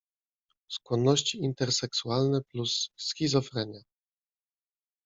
„Skłonności 0.71 1.37
interseksualne 1.39 2.41
plus 2.41 2.89
schizofrenia. 2.97 3.81